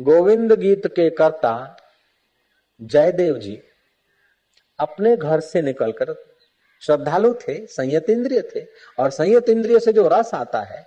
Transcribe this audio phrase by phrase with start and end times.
[0.00, 1.76] गोविंद गीत के कर्ता
[2.82, 3.62] जयदेव जी
[4.78, 6.14] अपने घर से निकलकर
[6.80, 8.66] श्रद्धालु थे, संयत इंद्रिय थे,
[8.98, 10.86] और संयत इंद्रिय से जो रस आता है,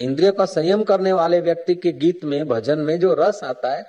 [0.00, 3.86] इंद्रिय का संयम करने वाले व्यक्ति के गीत में, भजन में जो रस आता है,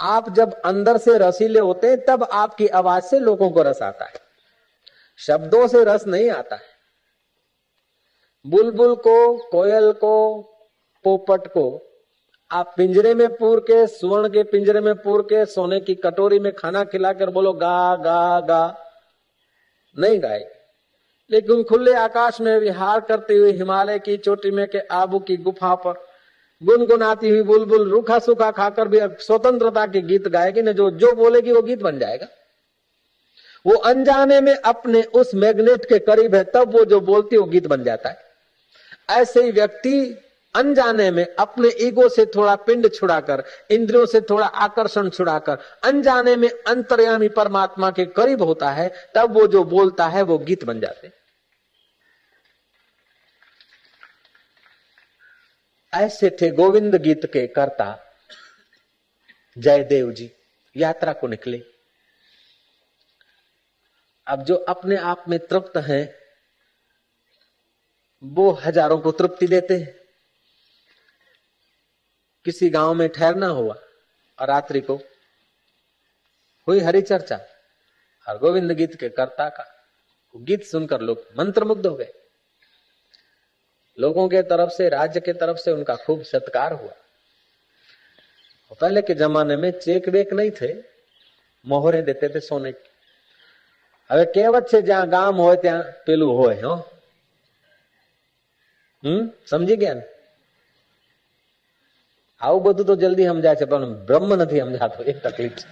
[0.00, 4.04] आप जब अंदर से रसीले होते हैं, तब आपकी आवाज़ से लोगों को रस आता
[4.04, 4.14] है।
[5.18, 6.62] शब्दों से रस नहीं आता है।
[8.46, 10.42] बुलबुल को, कोयल को,
[11.04, 11.85] पोपट को
[12.50, 16.52] आप पिंजरे में पूर के, सुवर्ण के पिंजरे में पूर के, सोने की कटोरी में
[16.52, 18.92] खाना खिलाकर बोलो, गा गा गा।
[19.98, 20.54] नहीं गाए।
[21.30, 25.74] लेकिन खुले आकाश में विहार करते हुए हिमालय की चोटी में के आबू की गुफा
[25.74, 25.92] पर
[26.62, 31.52] गुनगुनाती हुई बुलबुल रूखा सूखा खाकर भी स्वतंत्रता के गीत गाएगी ना, जो जो बोलेगी
[31.52, 32.26] वो गीत बन जाएगा।
[33.66, 37.46] वो अनजाने में अपने उस मैग्नेट के करीब है, तब वो जो बोलती है वो
[37.46, 38.16] गीत बन जाता है।
[39.10, 40.22] ऐसे ही व्यक्ति
[40.56, 46.48] अनजाने में अपने ईगो से थोड़ा पिंड छुड़ाकर, इंद्रियों से थोड़ा आकर्षण छुड़ाकर, अनजाने में
[46.48, 51.10] अंतर्यामी परमात्मा के करीब होता है, तब वो जो बोलता है, वो गीत बन जाते
[55.92, 57.98] ऐसे थे गोविंद गीत के कर्ता,
[59.58, 60.30] जयदेव जी,
[60.76, 61.62] यात्रा को निकले।
[64.26, 66.14] अब जो अपने आप में तृप्त हैं,
[68.22, 70.05] वो हज़ारों को तृप्ति देते हैं।
[72.45, 73.75] किसी गांव में ठहरना हुआ
[74.39, 74.95] और रात्रि को
[76.67, 77.39] हुई हरी चर्चा
[78.27, 79.65] और गोविंद गीत के कर्ता का
[80.35, 82.11] गीत सुनकर लोग मंत्रमुग्ध हो गए
[83.97, 86.93] लोगों के तरफ से राज्य के तरफ से उनका खूब सत्कार हुआ
[88.81, 90.73] पहले के जमाने में चेक वेक नहीं थे
[91.65, 92.91] मोहरे देते थे सोने की
[94.09, 96.73] હવે કહેવત છે જ્યાં ગામ હોય ત્યાં પેલું હોય હો
[99.03, 100.03] હમ સમજી ગયા ને
[102.41, 105.65] આવું બધું તો જલ્દી સમજાય છે પણ બ્રહ્મ નથી સમજાતો એ તકલીફ છે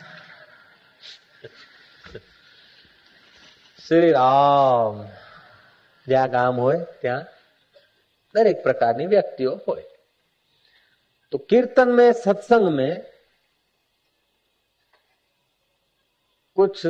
[3.80, 4.96] શ્રી રામ
[6.08, 7.26] જ્યાં ગામ હોય ત્યાં
[8.36, 9.88] દરેક પ્રકારની વ્યક્તિઓ હોય
[11.34, 12.94] તો कीर्तन में सत्संग में
[16.58, 16.86] कुछ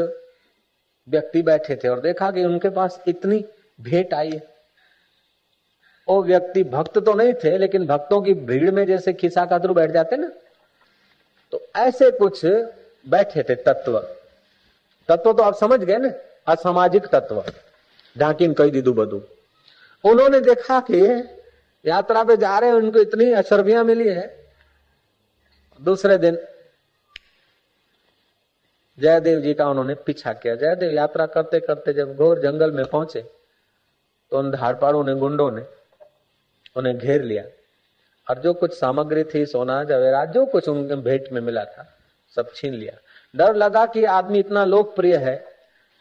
[1.07, 3.43] व्यक्ति बैठे थे और देखा कि उनके पास इतनी
[3.79, 4.41] भेंट आई है
[6.08, 9.90] वो व्यक्ति भक्त तो नहीं थे, लेकिन भक्तों की भीड़ में जैसे खिसा कातरू बैठ
[9.90, 10.30] जाते ना
[11.52, 12.44] तो ऐसे कुछ
[13.06, 13.98] बैठे थे तत्व।
[15.08, 16.10] तत्व तो आप समझ गए ना,
[16.46, 17.42] असामाजिक तत्व,
[18.16, 19.22] ढाकिन कही दीदू बदू
[20.04, 21.00] उन्होंने देखा कि
[21.84, 24.26] यात्रा पे जा रहे हैं, उनको इतनी अशर्बियाँ मिली है।
[25.80, 26.38] दूसरे दिन,
[28.98, 33.20] जयदेव जी का उन्होंने पीछा किया। जयदेव यात्रा करते करते जब घोर जंगल में पहुँचे
[34.32, 35.62] तो उन धाड़पाड़ों ने, गुंडों ने
[36.76, 37.44] उन्हें घेर लिया।
[38.26, 41.86] और जो कुछ सामग्री थी, सोना, जवेरात, जो कुछ उनके भेंट में मिला था,
[42.36, 42.96] सब छीन लिया।
[43.34, 45.36] डर लगा कि आदमी इतना लोकप्रिय है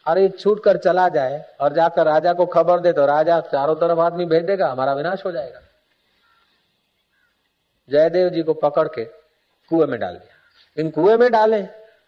[0.05, 3.99] अरे छूट कर चला जाए, और जाकर राजा को खबर दे तो राजा चारों तरफ़
[3.99, 5.61] आदमी भेज देगा हमारा विनाश हो जाएगा।
[7.89, 9.05] जयदेव जी को पकड़ के
[9.71, 11.61] कुएँ में डाल दिया। इन कुएँ में डाले,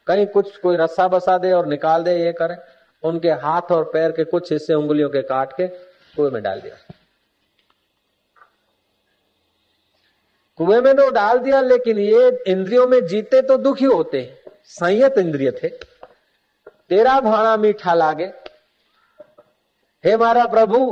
[0.07, 2.55] कहीं कुछ कोई रस्सा बसा दे और निकाल दे, ये करे।
[3.03, 6.75] उनके हाथ और पैर के कुछ हिस्से उंगलियों के काट के कुएँ में डाल दिया।
[10.60, 14.22] कुएं में तो डाल दिया लेकिन ये इंद्रियों में जीते तो दुखी होते
[14.70, 15.68] संयत इंद्रिय थे
[16.88, 18.28] तेरा भाणा मीठा लागे
[20.04, 20.82] હે મારા પ્રભુ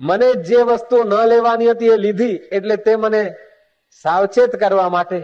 [0.00, 3.22] મને જે વસ્તુ ન લેવાની હતી એ લીધી એટલે તે મને
[4.04, 5.20] સાવચેત કરવા માટે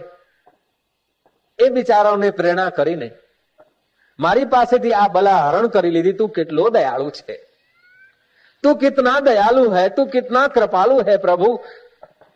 [1.58, 3.08] એ બિચારાઓને પ્રેરણા કરીને
[4.18, 7.36] મારી પાસેથી આ બલા હરણ કરી લીધી તું કેટલો દયાળુ છે
[8.64, 11.48] तू कितना दयालु है तू कितना कृपालु है प्रभु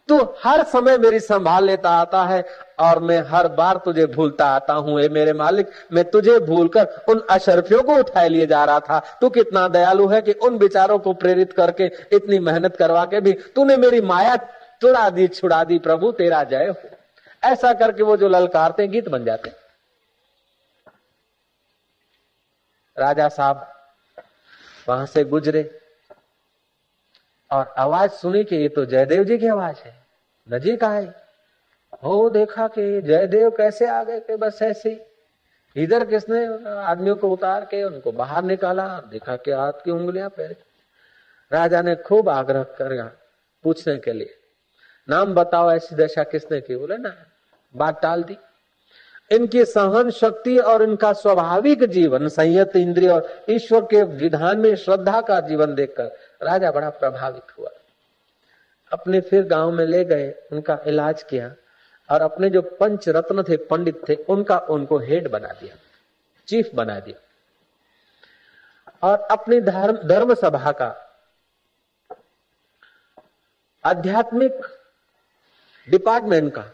[0.09, 2.43] तू हर समय मेरी संभाल लेता आता है,
[2.79, 7.81] और मैं हर बार तुझे भूलता आता हूँ। मेरे मालिक, मैं तुझे भूलकर उन अशरफियों
[7.83, 11.53] को उठाए लिए जा रहा था। तू कितना दयालु है कि उन विचारों को प्रेरित
[11.53, 16.43] करके इतनी मेहनत करवा के भी तूने मेरी माया चुड़ा दी, छुड़ा दी। प्रभु, तेरा
[16.45, 16.89] जय हो।
[17.43, 19.51] ऐसा करके वो जो ललकारते गीत बन जाते
[22.97, 23.67] राजा साहब,
[24.87, 25.69] वहाँ से गुजरे।
[27.51, 29.93] और आवाज़ सुनी कि ये तो जयदेव जी की आवाज़ है।
[30.47, 31.13] नजीक आए
[32.03, 34.99] हो देखा कि जयदेव कैसे आ गए कि बस ऐसे
[35.75, 40.55] इधर किसने आदमियों को उतार के उनको बाहर निकाला, देखा कि हाथ की उंगलियाँ पैर
[41.51, 43.05] राजा ने खूब आग्रह कर
[43.63, 44.35] पूछने के लिए।
[45.09, 46.75] नाम बताओ ऐसी दशा किसने की?
[46.75, 47.13] बोले, ना,
[47.75, 48.37] बात टाल दी।
[49.31, 55.21] इनकी सहन शक्ति और इनका स्वाभाविक जीवन, संयत इंद्रिय और ईश्वर के विधान में श्रद्धा
[55.21, 56.11] का जीवन देखकर
[56.43, 57.69] राजा बड़ा प्रभावित हुआ।
[58.91, 61.53] अपने फिर गाँव में ले गए, उनका इलाज किया
[62.09, 65.75] और अपने जो पंच रत्न थे, पंडित थे, उनका उनको हेड बना दिया,
[66.47, 67.19] चीफ बना दिया।
[69.03, 70.95] और अपनी धर्म धर्म सभा का
[73.83, 74.61] आध्यात्मिक
[75.87, 76.65] डिपार्टमेंट का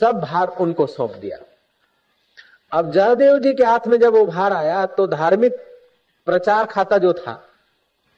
[0.00, 1.38] सब भार उनको सौंप दिया।
[2.72, 5.56] अब जयदेव जी के हाथ में जब वो भार आया तो धार्मिक
[6.26, 7.32] प्रचार खाता जो था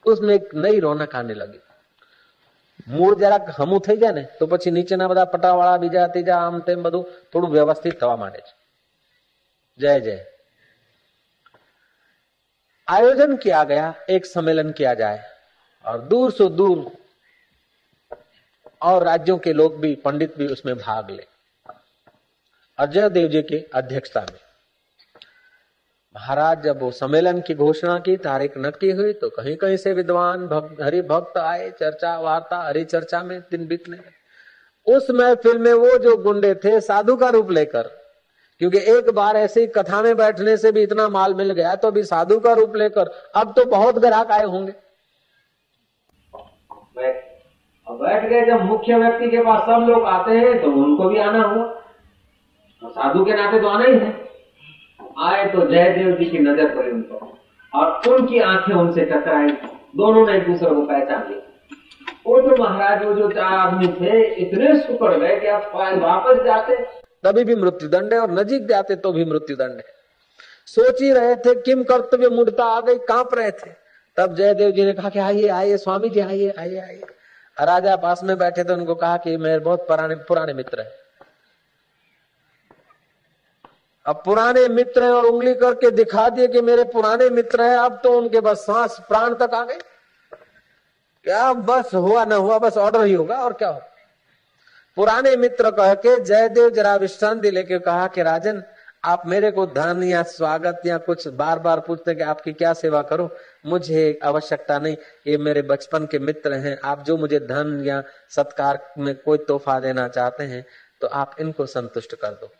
[0.06, 1.60] उसमें एक नई रौनक आने लगी
[2.88, 6.82] મૂળ જરાક હમું થઈ જાય ને તો પછી નીચેના બધા પટાવાળા બીજા ત્રીજા આમ તેમ
[6.82, 8.52] બધું થોડું વ્યવસ્થિત થવા માંડે છે
[9.78, 10.24] जय जय
[12.88, 15.18] आयोजन किया गया एक सम्मेलन किया जाए
[15.84, 16.78] और दूर से दूर
[18.82, 21.26] और राज्यों के लोग भी पंडित भी उसमें भाग ले
[22.78, 24.38] अजय देव जी की अध्यक्षता में
[26.15, 30.45] महाराज, जब वो सम्मेलन की घोषणा की, तारीख नक्की हुई तो कहीं कहीं से विद्वान
[30.47, 33.97] भक्त हरि भक्त आए, चर्चा, वार्ता हरि चर्चा में दिन बीतने
[34.87, 37.89] उस महफिल में वो जो गुंडे थे, साधु का रूप लेकर,
[38.61, 42.03] क्योंकि एक बार ऐसी कथा में बैठने से भी इतना माल मिल गया तो अभी
[42.05, 44.73] साधु का रूप लेकर, अब तो बहुत ग्राहक आए होंगे।
[47.87, 51.41] बैठ गए, जब मुख्य व्यक्ति के पास सब लोग आते हैं तो उनको भी आना
[51.43, 54.22] हुआ। साधु के नाते तो आना ही है।
[55.19, 57.37] आए तो जयदेव जी की नज़र पड़ी उनको
[57.73, 59.47] और उनकी आँखें उनसे टकराई।
[59.97, 61.39] दोनों ने एक दूसरे को पहचान लिया।
[62.27, 66.75] वो जो महाराज, वो जो चार आदमी थे, इतने सुकड़ गए कि आप वापस जाते।
[67.23, 69.83] तभी भी मृत्यु दंड है और नजीक जाते तो भी मृत्यु दंड है।
[70.67, 73.71] सोच ही रहे थे, किम कर्तव्य मुड़ता आ गई, काँप रहे थे।
[74.17, 77.01] तब जयदेव जी ने कहा कि आइए आइए, स्वामी जी, आइए आइए आइए।
[77.57, 81.02] राजा पास में बैठे थे, उनको कहा कि मेरे बहुत पुराने पुराने मित्र है।
[84.05, 87.99] अब पुराने मित्र हैं और उंगली करके दिखा दिए कि मेरे पुराने मित्र हैं, अब
[88.03, 89.79] तो उनके बस सांस प्राण तक आ गए।
[91.25, 93.81] क्या बस हुआ ना हुआ, बस ऑर्डर ही होगा और क्या हो
[94.97, 98.61] पुराने मित्र कह के जयदेव जरा विश्रांति लेके कहा कि राजन,
[99.05, 103.01] आप मेरे को धन या स्वागत या कुछ बार बार पूछते कि आपकी क्या सेवा
[103.01, 103.29] करो?
[103.65, 104.95] मुझे आवश्यकता नहीं।
[105.27, 109.79] ये मेरे बचपन के मित्र हैं। आप जो मुझे धन या सत्कार में कोई तोहफा
[109.79, 110.65] देना चाहते हैं
[111.01, 112.51] तो आप इनको संतुष्ट कर दो।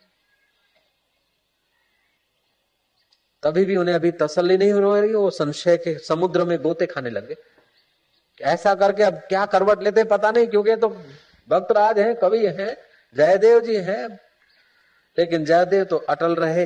[3.43, 7.09] तभी भी उन्हें अभी तसल्ली नहीं हो रही, वो संशय के समुद्र में गोते खाने
[7.09, 7.35] लगे
[8.41, 10.89] ऐसा करके अब क्या करवट लेते पता नहीं, क्योंकि तो
[11.49, 12.77] भक्त राज है, कवि है,
[13.15, 14.07] जयदेव जी हैं।
[15.17, 16.65] लेकिन जयदेव तो अटल रहे।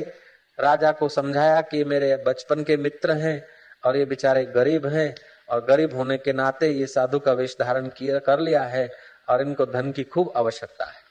[0.58, 3.42] राजा को समझाया कि मेरे बचपन के मित्र हैं
[3.84, 5.14] और ये बेचारे गरीब हैं
[5.48, 8.90] और गरीब होने के नाते ये साधु का वेश धारण किया, कर लिया है
[9.28, 11.07] और इनको धन की खूब आवश्यकता है।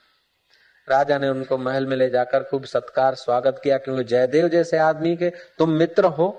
[0.87, 5.15] राजा ने उनको महल में ले जाकर खूब सत्कार, स्वागत किया, क्योंकि जयदेव जैसे आदमी
[5.17, 6.29] के तुम मित्र हो।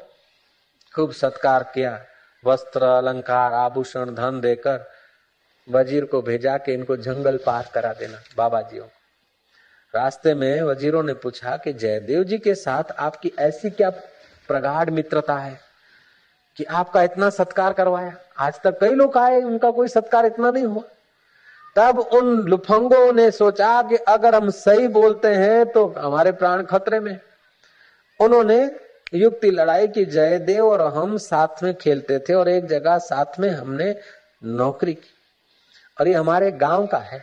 [0.94, 1.98] खूब सत्कार किया।
[2.44, 4.86] वस्त्र, अलंकार, आभूषण, धन देकर
[5.68, 8.78] वज़ीर को भेजा कि इनको जंगल पार करा देना बाबा जी
[9.94, 13.90] रास्ते में वजीरों ने पूछा कि जयदेव जी के साथ आपकी ऐसी क्या
[14.48, 15.58] प्रगाढ़ मित्रता है
[16.56, 18.12] कि आपका इतना सत्कार करवाया?
[18.38, 20.82] आज तक कई लोग आए, उनका कोई सत्कार इतना नहीं हुआ।
[21.78, 27.00] तब उन लुफंगों ने सोचा कि अगर हम सही बोलते हैं तो हमारे प्राण खतरे
[27.00, 27.20] में।
[28.20, 28.70] उन्होंने
[29.14, 33.50] युक्ति लड़ाई की जयदेव और हम साथ में खेलते थे और एक जगह साथ में
[33.50, 33.96] हमने
[34.44, 35.14] नौकरी की।
[36.00, 37.22] और ये हमारे गाँव का है।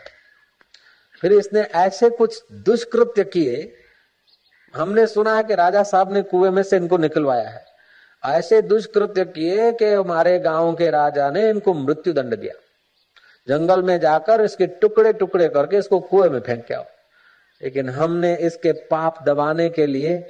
[1.22, 3.78] फिर इसने ऐसे कुछ दुष्कृत्य किए।
[4.76, 7.66] हमने सुना है कि राजा साहब ने कुएँ में से इनको निकलवाया है।
[8.24, 12.62] ऐसे दुष्कृत्य किए कि हमारे गाँव के राजा ने इनको मृत्यु दंड दिया।
[13.48, 16.86] जंगल में जाकर इसके टुकड़े टुकड़े करके इसको कुएँ में फेंक के आओ।
[17.62, 20.28] लेकिन हमने इसके पाप दबाने के लिए,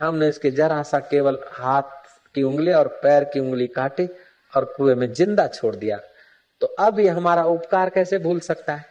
[0.00, 1.96] हमने इसके जरा सा केवल हाथ
[2.34, 4.08] की उंगली और पैर की उंगली काटी
[4.52, 6.00] और कुएँ में ज़िंदा छोड़ दिया।
[6.60, 8.84] तो अब ये हमारा उपकार कैसे भूल सकता है?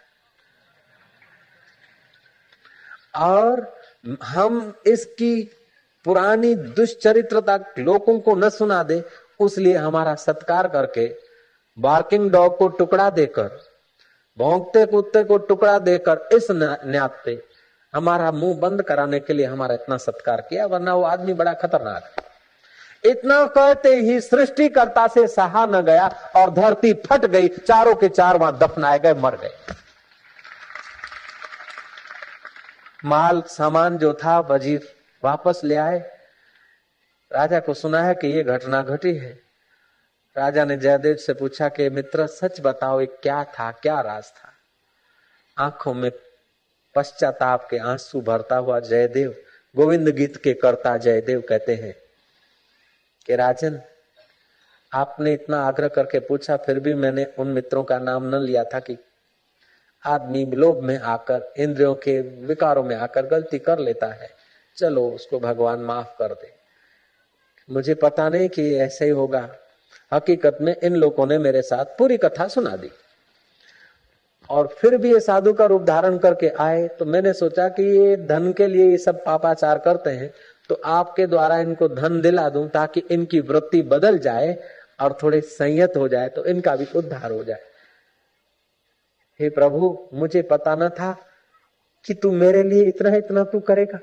[3.17, 3.79] और
[4.23, 5.49] हम इसकी
[6.05, 9.03] पुरानी दुष्चरित्रता लोगों को न सुना दे,
[9.39, 11.07] उसलिए हमारा सत्कार करके
[11.77, 13.49] बार्किंग डॉग को टुकड़ा देकर
[14.37, 17.41] भोंगते कुत्ते को टुकड़ा देकर इस न्याते
[17.93, 22.03] हमारा मुँह बंद कराने के लिए हमारा इतना सत्कार किया, वरना वो आदमी बड़ा खतरनाक
[22.03, 22.25] है।
[23.03, 28.37] इतना कहते ही सृष्टिकर्ता से सहा न गया और धरती फट गई, चारों के चार
[28.37, 29.51] वहाँ दफनाए गए, मर गए।
[33.05, 34.87] माल, सामान जो था, वज़ीर
[35.23, 35.99] वापस ले आए।
[37.31, 39.46] राजा को सुना है कि ये घटना घटी है।
[40.37, 44.53] राजा ने जयदेव से पूछा कि, मित्र, सच बताओ, ये क्या था, क्या राज था?
[45.57, 46.11] आँखों में
[46.95, 49.43] पश्चाताप के आँसू भरता हुआ जयदेव,
[49.75, 51.95] गोविंद गीत के कर्ता जयदेव कहते हैं
[53.25, 53.81] कि, राजन,
[54.93, 58.79] आपने इतना आग्रह करके पूछा, फिर भी मैंने उन मित्रों का नाम न लिया था
[58.79, 58.97] कि
[60.05, 64.29] आदमी लोभ में आकर, इंद्रियों के विकारों में आकर गलती कर लेता है।
[64.77, 66.53] चलो, उसको भगवान माफ़ कर दे।
[67.69, 69.55] मुझे पता नहीं कि ऐसे ही होगा।
[70.11, 72.89] हकीकत में इन लोगों ने मेरे साथ पूरी कथा सुना दी।
[74.49, 78.15] और फिर भी ये साधु का रूप धारण करके आए तो मैंने सोचा कि ये
[78.17, 80.31] धन के लिए ये सब पापाचार करते हैं
[80.69, 84.57] तो आपके द्वारा इनको धन दिला दूँ ताकि इनकी वृत्ति बदल जाए
[85.01, 87.61] और थोड़े संयत हो जाए तो इनका भी उद्धार हो जाए।
[89.39, 91.15] हे प्रभु, मुझे पता न था
[92.05, 93.99] कि तू मेरे लिए इतना इतना तू करेगा।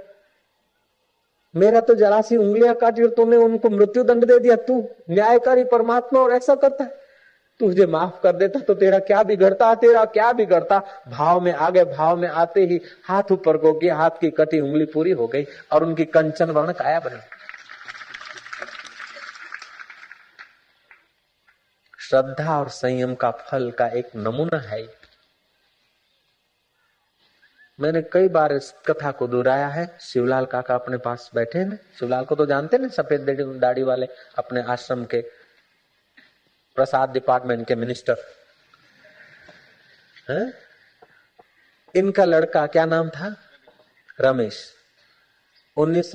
[1.55, 4.81] मेरा तो जरा सी उंगलियाँ काट तूने उनको मृत्यु दंड दे दिया। तू
[5.11, 7.03] न्यायकारी परमात्मा और ऐसा करता है।
[7.61, 10.81] तुझे माफ़ कर देता तो तेरा क्या बिगड़ता, तेरा क्या बिगड़ता?
[11.09, 14.85] भाव में आगे, भाव में आते ही हाथ ऊपर को किया हाथ की कटी उंगली
[14.87, 17.21] पूरी हो गई और उनकी कंचन वर्ण काया बनी
[22.01, 24.83] श्रद्धा और संयम का फल का एक नमूना है
[27.81, 32.25] मैंने कई बार इस कथा को दोहराया है। शिवलाल काका अपने पास बैठे हैं। शिवलाल
[32.25, 35.21] को तो जानते ना सफ़ेद दाढ़ी वाले अपने आश्रम के
[36.77, 38.17] प्रसाद डिपार्टमेंट के मिनिस्टर
[40.31, 40.53] है?
[41.95, 43.37] इनका लड़का क्या नाम था?
[44.21, 44.75] रमेश।
[45.77, 46.13] उन्नीस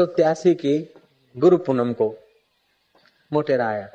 [0.47, 0.93] की
[1.37, 2.17] गुरु पूनम को
[3.33, 3.89] मोटेरा आया।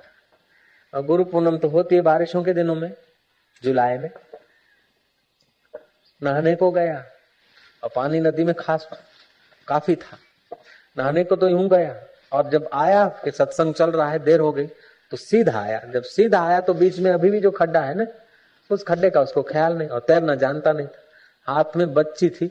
[0.94, 2.96] और गुरु पूनम तो होती है बारिशों के दिनों में,
[3.62, 4.10] जुलाई में।
[6.22, 7.04] नहाने को गया।
[7.84, 8.88] और पानी नदी में खास
[9.68, 10.18] काफ़ी था।
[10.96, 11.94] नहाने को तो यूँ गया
[12.32, 14.66] और जब आया कि सत्संग चल रहा है, देर हो गई
[15.12, 18.06] तो सीधा आया। जब सीधा आया तो बीच में अभी भी जो खड्डा है ना,
[18.70, 20.86] उस खड्डे का उसको ख्याल नहीं और तैरना जानता नहीं
[21.48, 22.48] हाथ में बच्ची थी।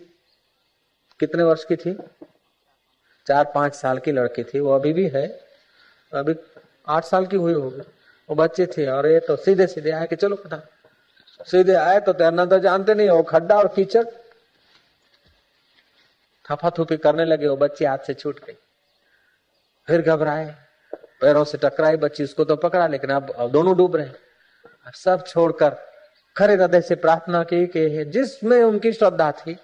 [1.20, 1.98] कितने वर्ष की थी?
[3.28, 5.28] चार पाँच साल की लड़की थी। वो अभी भी है।
[6.14, 6.36] अभी
[6.88, 7.82] आठ साल की हुई होगी।
[8.30, 10.62] वो बच्चे थे और ये तो सीधे सीधे आए कि चलो पता
[11.48, 14.04] सीधे आए तो तैरना तो जानते नहीं वो खड्डा और कीचड़
[16.52, 18.58] थपा थुपी करने लगे, वो बच्ची हाथ से छूट गई।
[19.88, 20.56] फिर घबराए,
[21.22, 24.16] पैरों से टकराई बच्ची उसको तो पकड़ा, लेकिन अब दोनों डूब रहे हैं।
[24.96, 25.78] सब छोड़कर
[26.38, 29.58] खरे हृदय से प्रार्थना की कि जिसमें उनकी श्रद्धा थी,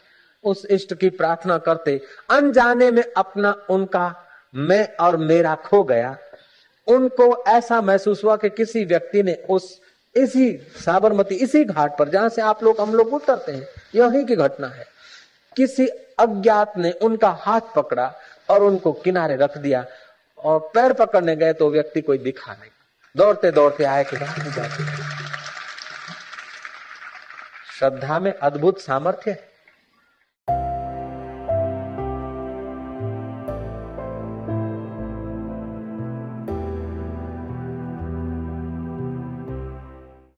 [0.44, 4.16] उस इष्ट की प्रार्थना करते, अनजाने में अपना, उनका
[4.56, 6.18] मैं और मेरा खो गया।
[6.88, 9.82] उनको ऐसा महसूस हुआ कि किसी व्यक्ति ने उस,
[10.16, 14.36] इसी साबरमती, इसी घाट पर, जहाँ से आप लोग, हम लोग उतरते हैं, यही की
[14.36, 14.86] घटना है।
[15.56, 15.88] किसी
[16.20, 18.12] अज्ञात ने उनका हाथ पकड़ा
[18.50, 19.86] और उनको किनारे रख दिया
[20.40, 22.70] और पैर पकड़ने गए तो व्यक्ति कोई दिखा नहीं।
[23.16, 24.18] दौड़ते दौड़ते आए कि
[27.80, 29.49] श्रद्धा में अद्भुत सामर्थ्य है।